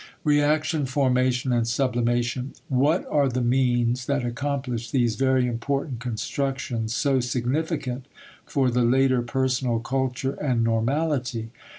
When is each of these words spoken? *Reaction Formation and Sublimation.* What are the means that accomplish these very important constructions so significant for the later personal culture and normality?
*Reaction 0.23 0.87
Formation 0.87 1.53
and 1.53 1.67
Sublimation.* 1.67 2.53
What 2.69 3.05
are 3.11 3.29
the 3.29 3.43
means 3.43 4.07
that 4.07 4.25
accomplish 4.25 4.89
these 4.89 5.15
very 5.15 5.45
important 5.45 5.99
constructions 5.99 6.95
so 6.95 7.19
significant 7.19 8.07
for 8.43 8.71
the 8.71 8.81
later 8.83 9.21
personal 9.21 9.79
culture 9.79 10.33
and 10.41 10.63
normality? 10.63 11.51